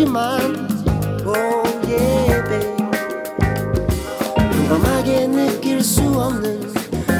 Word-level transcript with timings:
she 0.00 0.06
minds. 0.06 0.82
Oh 1.26 1.62
yeah, 1.86 2.40
용감하게 4.54 5.26
느낄 5.26 5.82
수 5.82 6.00
없는 6.02 6.72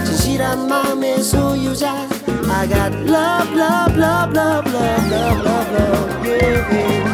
진실한 0.04 0.66
마음의 0.66 1.22
소유자. 1.22 2.08
I 2.48 2.66
got 2.66 2.92
love, 3.06 3.52
love, 3.54 3.96
love, 3.96 4.32
love, 4.32 4.66
love, 4.72 5.10
love, 5.10 5.44
love, 5.44 5.72
love, 5.72 6.26
yeah, 6.26 6.68
baby. 6.70 7.09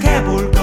생 0.00 0.59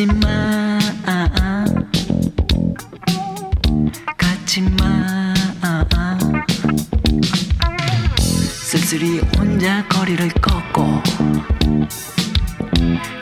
가지 0.00 0.06
마. 0.06 0.78
가지 4.16 4.62
마. 4.62 5.34
쓸쓸히 8.48 9.20
혼자 9.36 9.86
거리를 9.88 10.26
걷고 10.40 11.02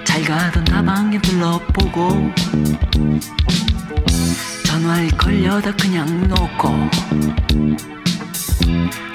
잘 0.04 0.22
가던 0.22 0.64
다방에 0.66 1.20
둘러보고 1.20 2.32
전화에 4.64 5.08
걸려다 5.18 5.74
그냥 5.74 6.28
놓고 6.28 6.72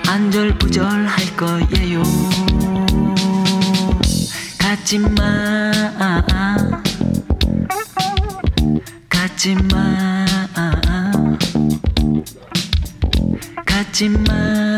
안절부절 0.06 1.08
할 1.08 1.38
거예요. 1.38 2.04
가지마 4.58 5.72
가지마 5.98 6.73
가지마. 9.44 10.26
가지마 13.66 14.73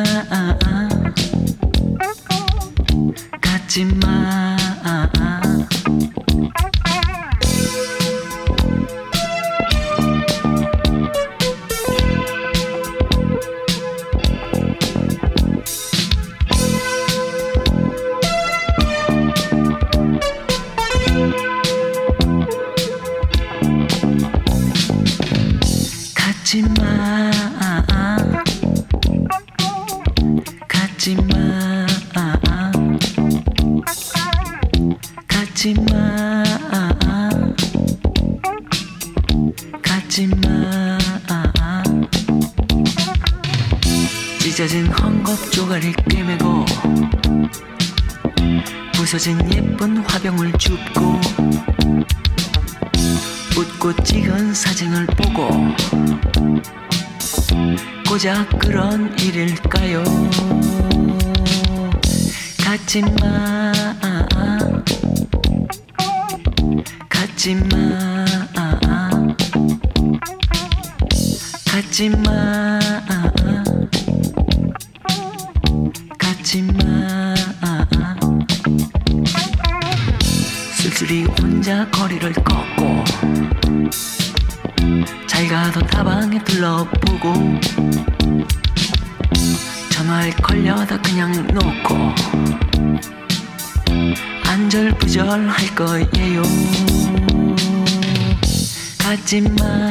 가지마 59.85 60.03
가지마. 62.63 63.71
가지마. 67.09 68.25
가지마 71.65 72.84
in. 99.35 99.84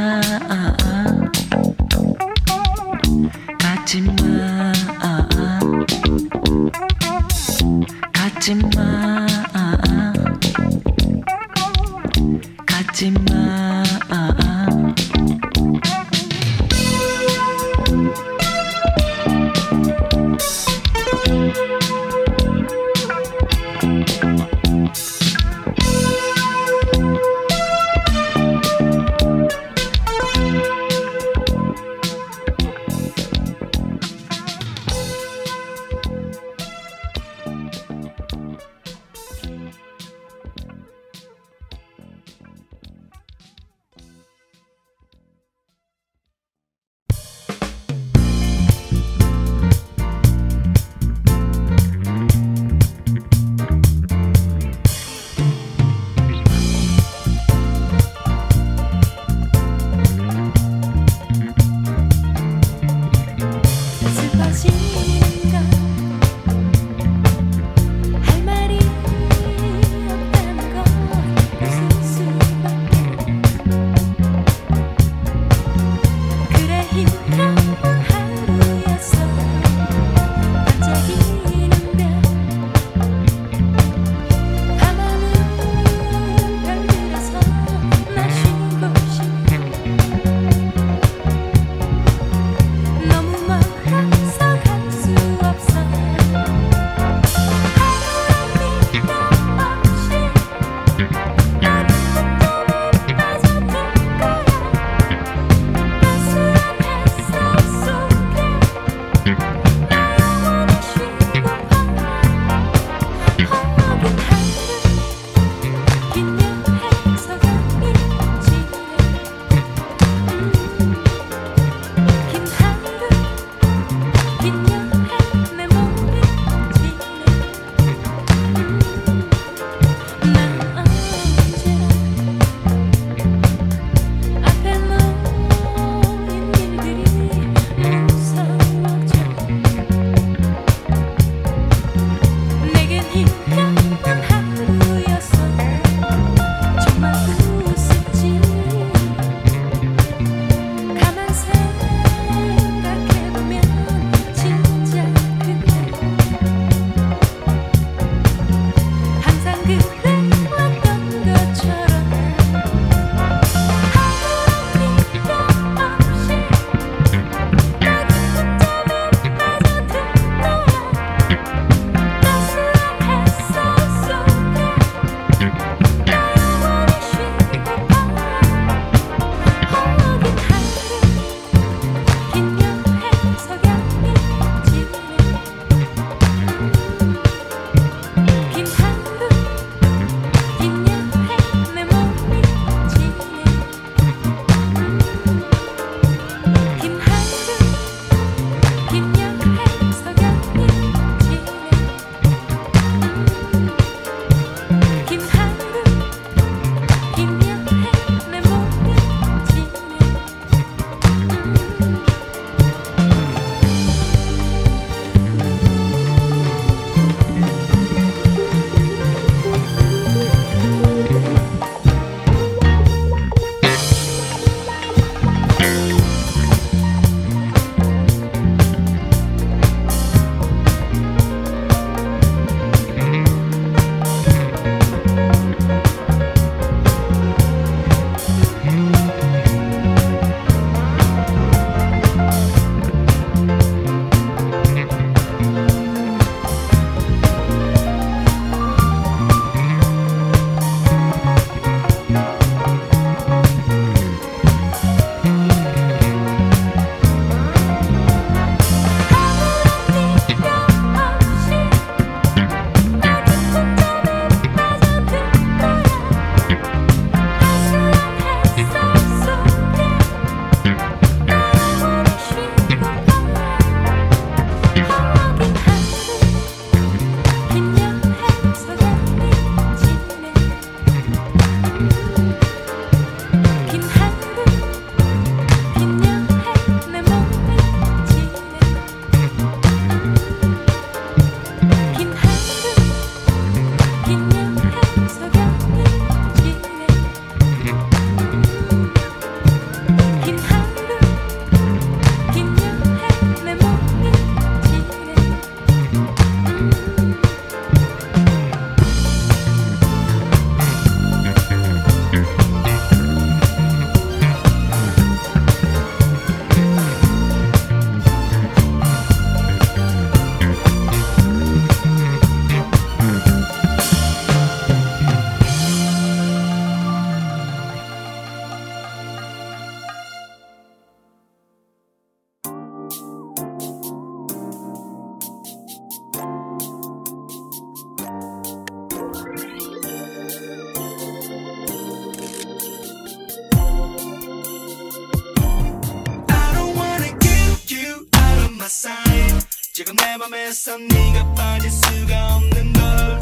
내 350.67 350.73
맘에서 350.73 350.79
네가 350.79 351.35
빠질 351.35 351.71
수가 351.71 352.37
없는 352.37 352.73
걸 352.73 353.19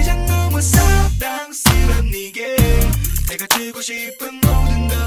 이젠 0.00 0.26
너무 0.26 0.60
사랑스런 0.62 2.08
네게. 2.10 2.56
내가 3.28 3.46
주고 3.48 3.80
싶은 3.80 4.34
모든 4.40 4.86
걸 4.88 4.98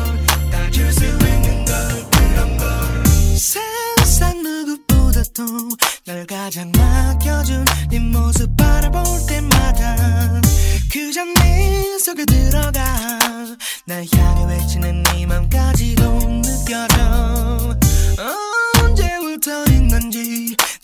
다 0.52 0.70
줄 0.70 0.92
수 0.92 1.06
있는 1.06 1.64
걸. 1.66 2.10
그런 2.12 2.58
걸. 2.58 3.06
세상 3.38 4.44
누구보다도 4.44 5.44
널 6.06 6.28
가장 6.28 6.72
아껴준 6.76 7.64
네 7.90 8.00
모습 8.00 8.56
바라볼 8.58 9.04
때마다 9.30 9.96
그저 10.92 11.24
네 11.40 11.98
속에 12.00 12.26
들어가. 12.26 12.82
날 13.86 14.06
향해 14.14 14.56
외치는 14.56 15.04
네 15.04 15.26
맘까지도 15.26 16.20
느껴져 16.42 17.61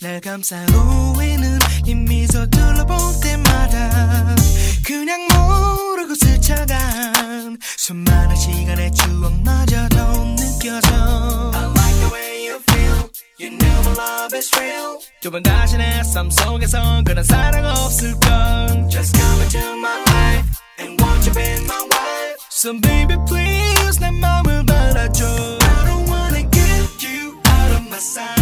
날 0.00 0.20
감싸고 0.20 1.20
있는 1.22 1.58
이 1.84 1.94
미소 1.94 2.46
둘러볼 2.46 2.96
때마다 3.20 4.36
그냥 4.84 5.26
모르고 5.26 6.14
스쳐간 6.14 7.58
수많은 7.76 8.36
시간의 8.36 8.92
추억마저도 8.92 10.36
느껴져 10.36 11.50
I 11.52 11.64
like 11.64 11.98
the 11.98 12.10
way 12.12 12.46
you 12.46 12.60
feel 12.70 13.10
You 13.40 13.50
know 13.58 13.80
my 13.82 13.96
love 13.98 14.36
is 14.38 14.50
real 14.56 14.98
두번 15.20 15.42
다시 15.42 15.76
내 15.76 16.00
삶 16.14 16.30
속에서 16.30 17.02
그런 17.04 17.24
사랑 17.24 17.64
없을걸 17.64 18.88
Just 18.88 19.18
come 19.18 19.42
into 19.42 19.58
my 19.78 19.98
life 20.08 20.46
And 20.78 21.02
won't 21.02 21.26
you 21.26 21.34
be 21.34 21.64
my 21.64 21.82
wife 21.90 22.38
So 22.50 22.72
baby 22.80 23.16
please 23.26 23.98
내 24.00 24.12
맘을 24.12 24.64
받아줘 24.64 25.26
I 25.26 25.86
don't 25.86 26.08
wanna 26.08 26.42
get 26.50 27.02
you 27.02 27.34
out 27.44 27.72
of 27.76 27.82
my 27.88 27.98
sight 27.98 28.37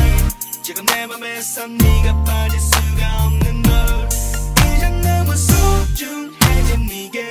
지금 0.67 0.85
내 0.87 1.07
맘에서 1.07 1.65
네가 1.69 2.25
빠질 2.25 2.59
수가 2.59 3.27
없는 3.27 3.63
걸 3.63 4.09
이젠 4.75 5.01
너무 5.01 5.37
소중해진 5.37 6.87
네게. 6.89 7.31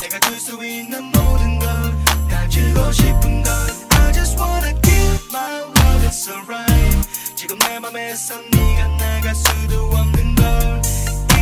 내가 0.00 0.20
줄 0.20 0.38
수 0.38 0.64
있는 0.64 1.02
모든 1.06 1.58
걸다 1.58 2.48
주고 2.48 2.92
싶은 2.92 3.42
걸. 3.42 3.52
I 3.98 4.12
just 4.12 4.40
wanna 4.40 4.80
give 4.80 5.26
my 5.32 5.62
love 5.62 6.06
it's 6.06 6.28
alright. 6.30 7.08
지금 7.34 7.58
내 7.58 7.80
맘에서 7.80 8.36
네가 8.52 8.86
나갈 8.96 9.34
수도 9.34 9.90
없는 9.90 10.36
걸. 10.36 10.82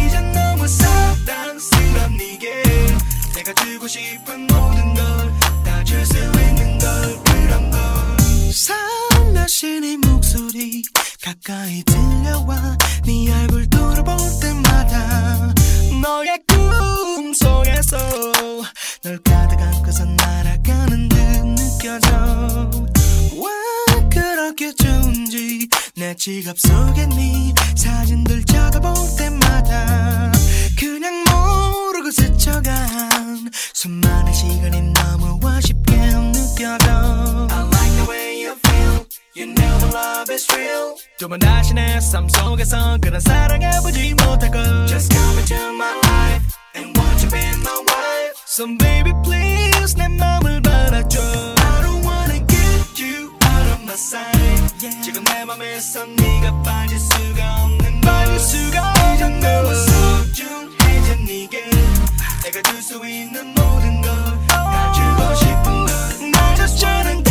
이젠 0.02 0.33
너무 0.33 0.66
사랑스런 0.66 2.16
네게. 2.16 2.62
내가 3.35 3.52
주고 3.52 3.87
싶은 3.87 4.46
모든 4.46 4.94
걸다 4.94 5.85
줄 5.85 6.02
수 6.06 6.16
있는 6.16 6.78
걸. 6.78 7.22
그런 7.24 7.70
걸 7.70 7.80
네 9.53 9.97
목소리 9.97 10.81
가까이 11.21 11.83
들려와 11.83 12.79
네 13.05 13.33
얼굴 13.33 13.67
돌아볼 13.69 14.17
때마다 14.41 15.53
너의 16.01 16.39
꿈 16.47 17.35
속에서 17.35 17.99
널 19.03 19.19
가득 19.25 19.61
안고서 19.61 20.05
날아가는 20.05 21.09
듯 21.09 21.17
느껴져 21.47 22.71
왜 23.35 24.09
그렇게 24.09 24.73
좋은지 24.73 25.69
내 25.97 26.15
지갑 26.15 26.57
속에 26.57 27.07
네 27.07 27.53
사진들 27.75 28.45
적어볼 28.45 28.95
때마다 29.19 30.31
그냥 30.79 31.25
모르고 31.25 32.13
스쳐간 32.13 33.51
수많은 33.75 34.33
시간이 34.33 34.93
너무 34.93 35.41
아쉽게 35.45 35.97
느껴져 36.33 37.49
You 39.39 39.48
know 39.48 39.78
my 39.82 39.91
love 39.91 40.30
is 40.34 40.48
real 40.54 40.95
두 41.19 41.28
번 41.30 41.39
다시 41.39 41.74
내 41.74 42.00
삶 42.00 42.28
속에서 42.30 42.98
그런 43.02 43.19
사랑해보지 43.19 44.13
못할 44.15 44.52
걸 44.52 44.88
Just 44.88 45.13
come 45.13 45.38
into 45.39 45.56
my 45.74 45.93
life 46.06 46.43
And 46.76 46.98
won't 46.98 47.21
you 47.24 47.30
be 47.32 47.43
my 47.63 47.80
wife 47.89 48.36
So 48.45 48.65
baby 48.78 49.12
please 49.24 49.95
내 49.98 50.08
맘을 50.08 50.62
받아줘 50.62 51.19
I 51.21 51.82
don't 51.84 52.04
wanna 52.06 52.39
get 52.48 53.02
you 53.02 53.32
out 53.43 53.67
of 53.74 53.82
my 53.84 53.93
sight 53.95 54.78
지금 55.04 55.24
내 55.26 55.43
맘에서 55.45 56.06
네가 56.06 56.62
빠질 56.63 57.00
수가 57.00 57.63
없는 57.63 58.02
걸 58.02 58.02
빠질 58.02 58.39
수가 58.39 58.93
없는 59.12 59.39
걸 59.39 59.63
너무 59.63 59.76
소중해진 59.76 61.26
네게 61.26 61.63
내가 62.43 62.62
줄 62.63 62.82
수 62.82 63.06
있는 63.08 63.54
모든 63.54 64.02
걸 64.02 64.10
다 64.48 64.93
주고 64.93 65.36
싶은 65.36 65.86
걸 65.86 65.95
I 66.36 66.56
just 66.56 66.84
wanna 66.86 67.21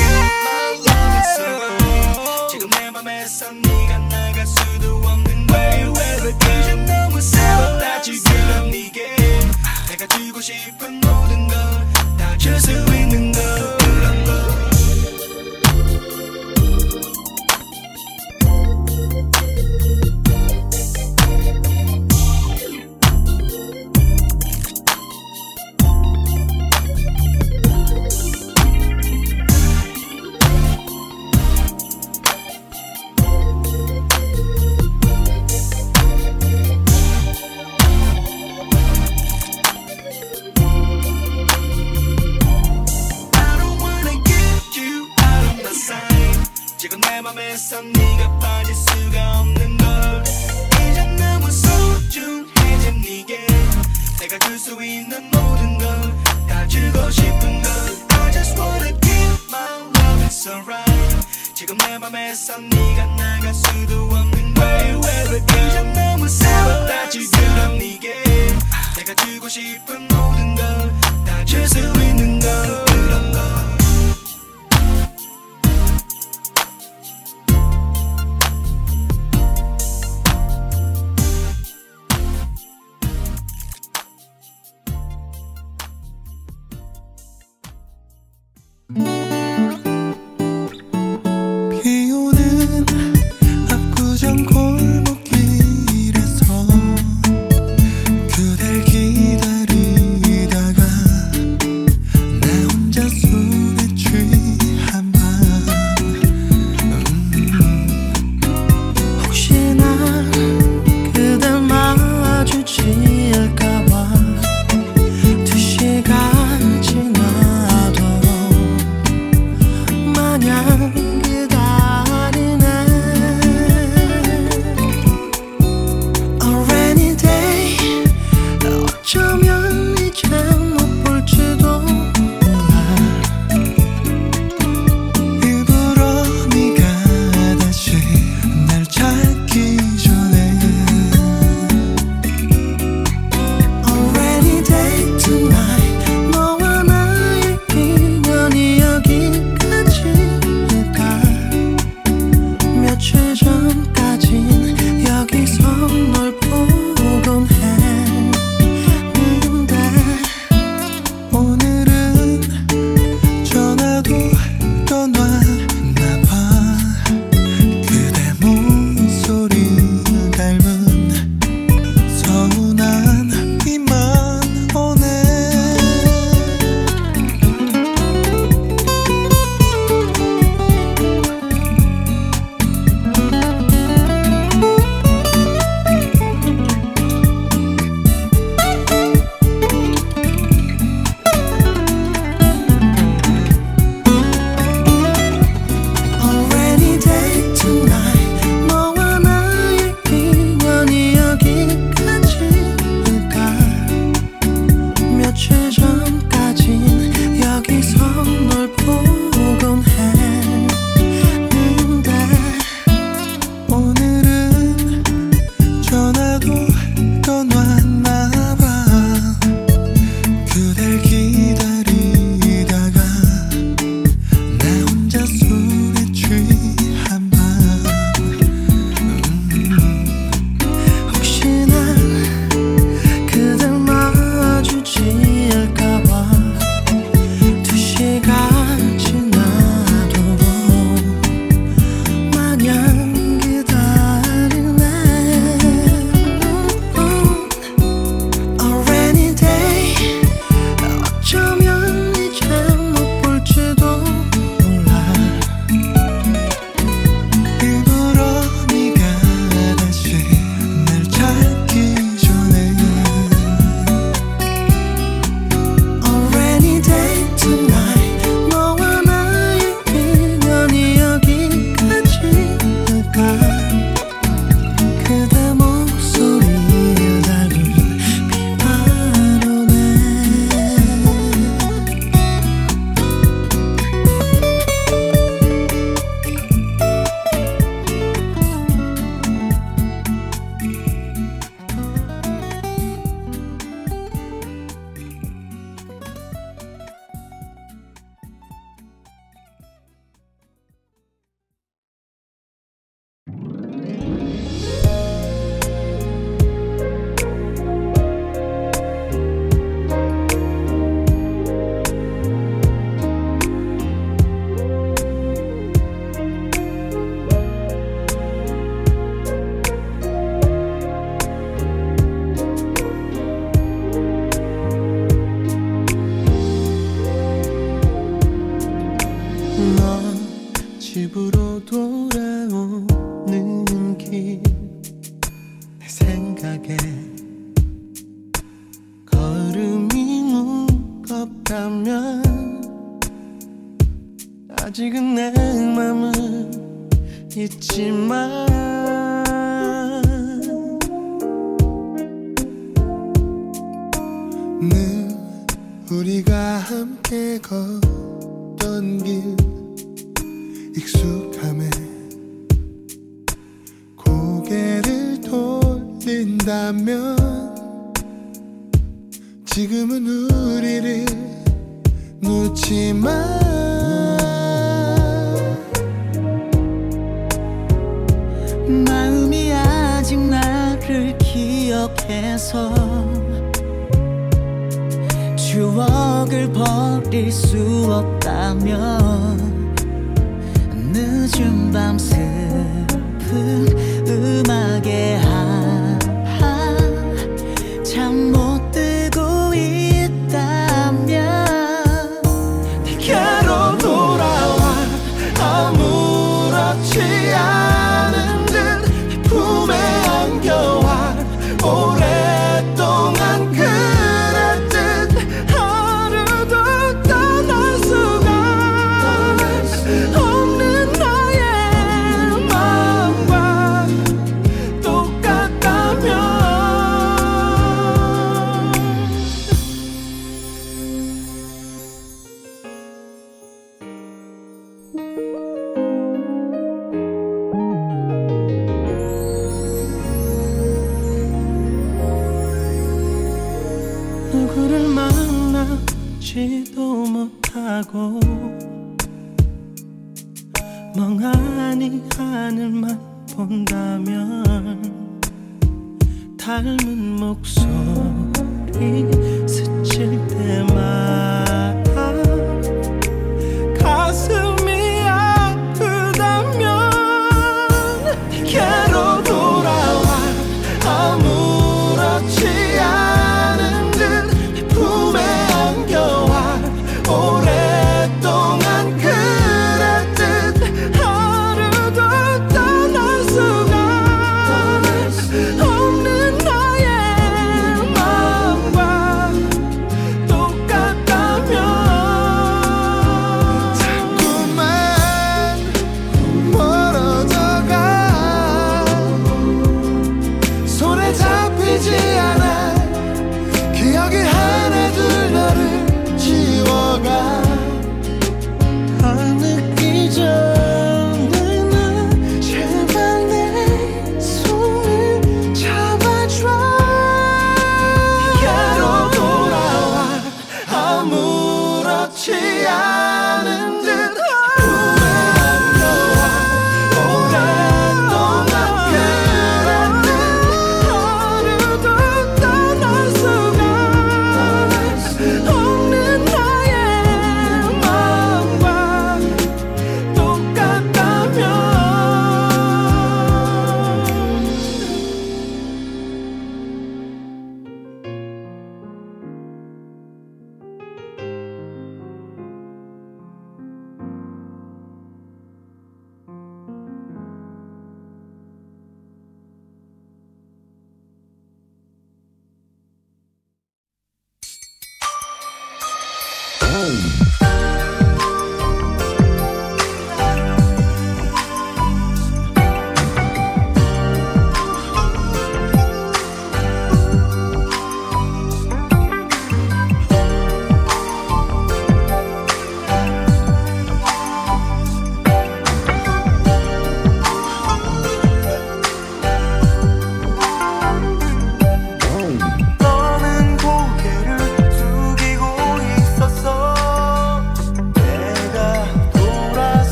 내 3.40 3.46
맘에서 3.46 3.52
네가 3.54 3.98
나갈 4.10 4.46
수도 4.46 4.98
없는 4.98 5.48
걸 5.48 6.34
이젠 6.60 6.86
너무 6.86 7.22
세월다 7.22 8.02
지금 8.02 8.70
네게 8.70 9.16
내가 9.88 10.08
주고 10.08 10.42
싶은 10.42 11.00
모든 11.00 11.48
걸다줄수 11.48 12.72
있는 12.72 13.32
걸 13.32 13.79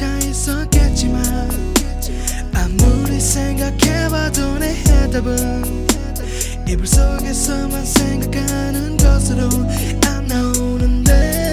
혼자 0.00 0.26
있었겠지만 0.26 1.22
아무리 2.54 3.20
생각해봐도 3.20 4.58
내 4.58 4.74
해답은 4.74 5.86
이불 6.66 6.86
속에서만 6.86 7.84
생각하는 7.84 8.96
것으로 8.96 9.46
안 10.06 10.26
나오는데. 10.26 11.49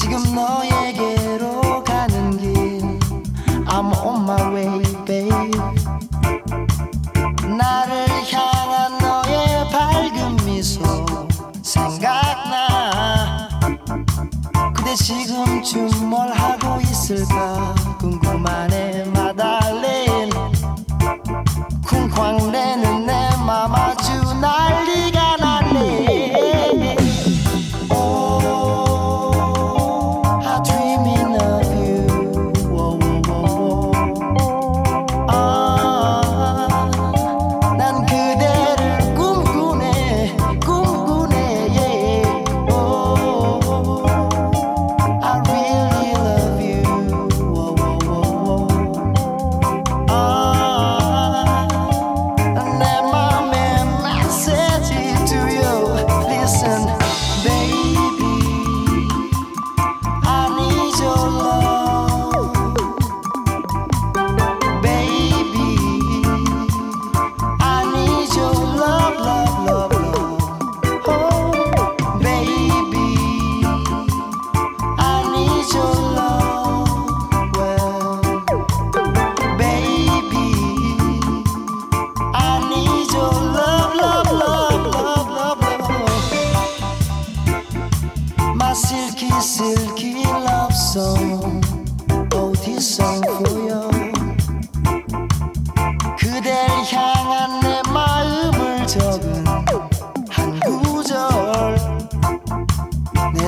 지금 0.00 0.22
너 0.32 0.57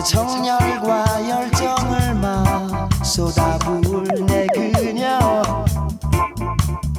내 0.01 0.05
정열과 0.05 1.29
열정을 1.29 2.15
막 2.15 2.89
쏟아부을 3.05 4.25
내 4.25 4.47
그녀. 4.47 5.43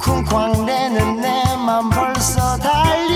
쿵쾅대는 0.00 1.20
내 1.20 1.42
맘 1.56 1.90
벌써 1.90 2.56
달려. 2.58 3.11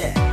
며칠 0.00 0.29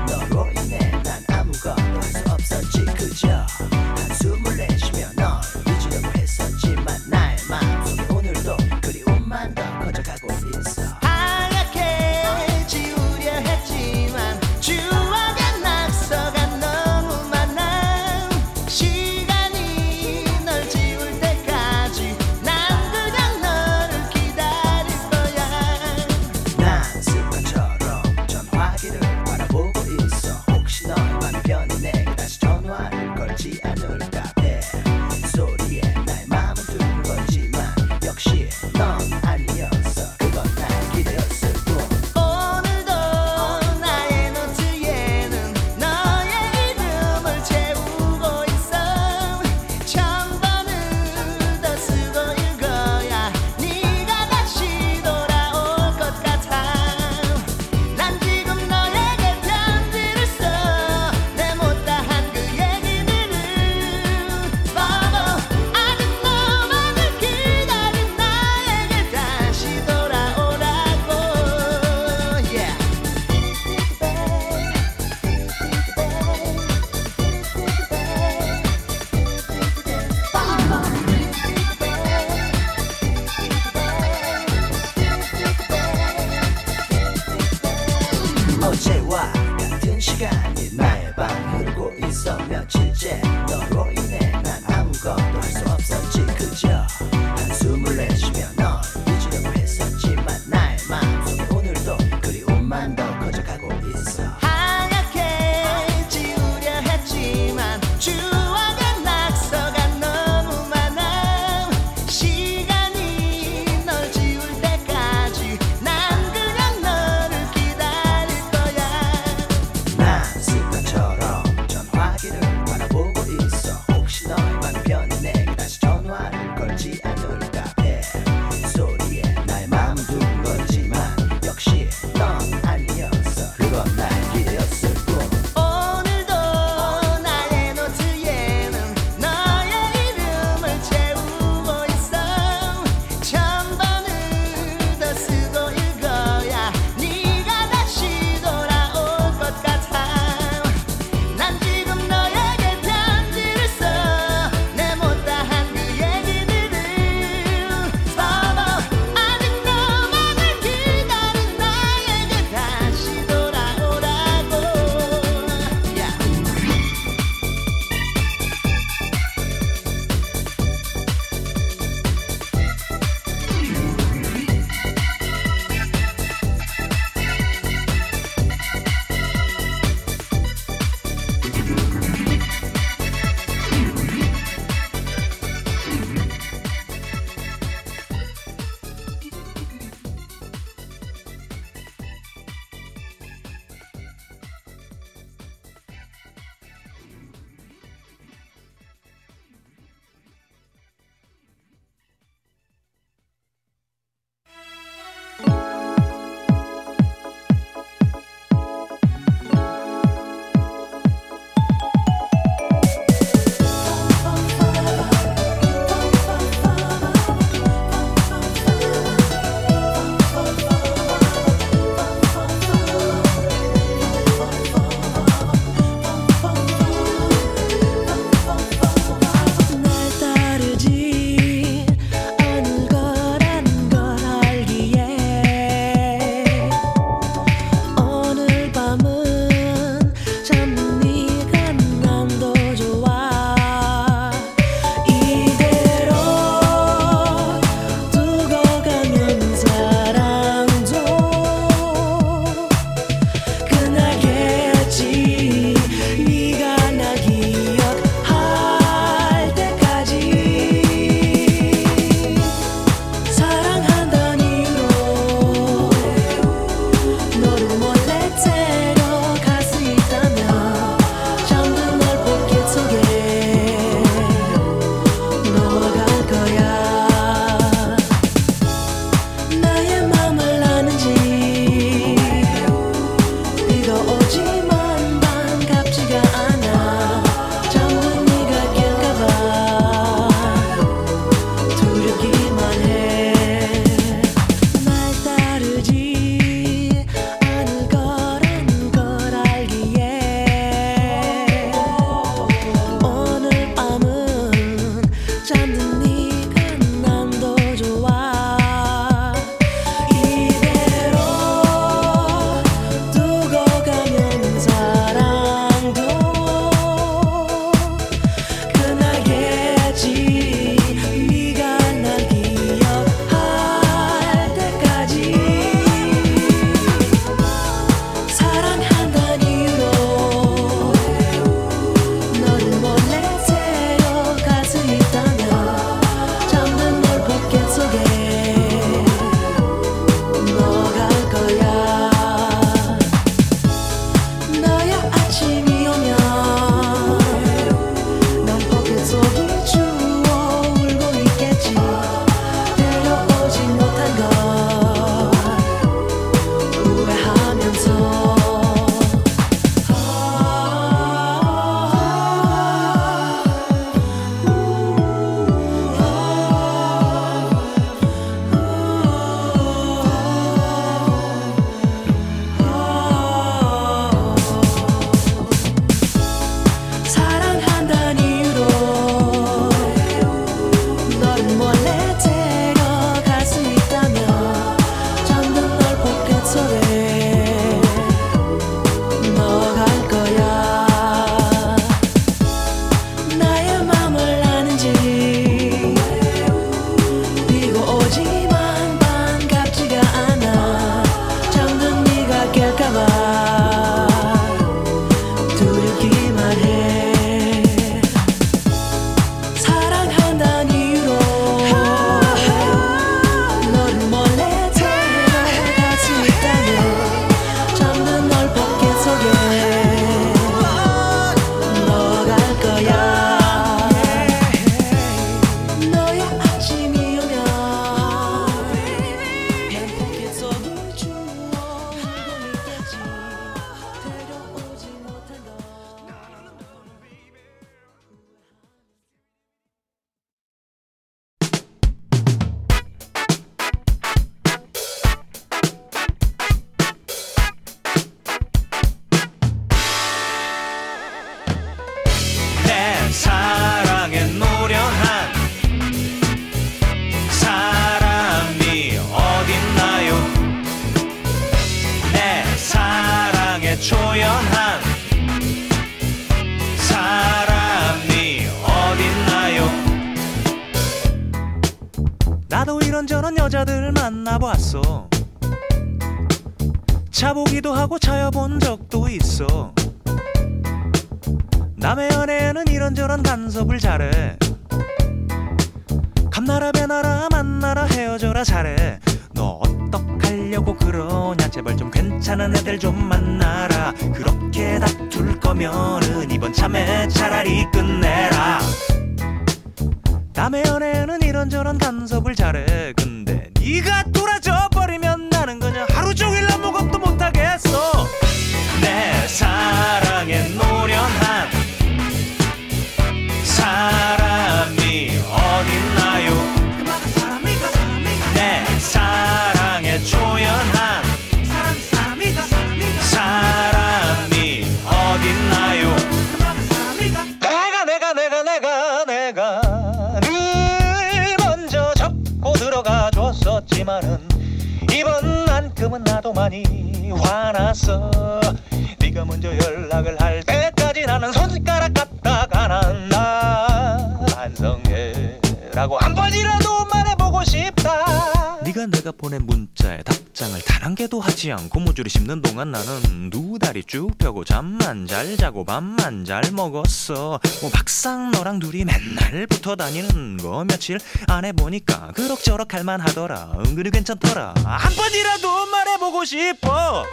보낸 549.27 549.45
문자에 549.45 550.03
답장을 550.03 550.61
단 550.63 550.77
한 550.87 550.95
개도 550.95 551.19
하지 551.19 551.51
않고 551.51 551.81
모조리 551.81 552.09
씹는 552.09 552.41
동안 552.41 552.71
나는 552.71 553.29
두 553.29 553.59
다리 553.59 553.83
쭉 553.83 554.17
펴고 554.17 554.45
잠만 554.45 555.05
잘 555.05 555.35
자고 555.35 555.65
밥만 555.65 556.23
잘 556.23 556.43
먹었어. 556.53 557.41
뭐 557.61 557.69
막상 557.73 558.31
너랑 558.31 558.59
둘이 558.59 558.85
맨날 558.85 559.45
붙어 559.47 559.75
다니는 559.75 560.37
거 560.37 560.63
며칠 560.63 560.97
안 561.27 561.43
해보니까 561.43 562.13
그럭저럭 562.15 562.73
할만 562.73 563.01
하더라. 563.01 563.51
은근히 563.65 563.91
괜찮더라. 563.91 564.53
한 564.63 564.93
번이라도 564.95 565.65
말해보고 565.65 566.23
싶어. 566.23 567.03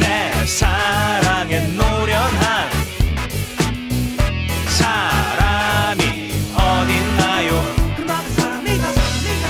내 0.00 0.46
사랑에 0.46 1.60
노련한 1.68 2.70
사람이 4.78 6.02
어딨나요? 6.56 7.62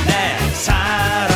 내 0.06 0.52
사랑 0.52 1.35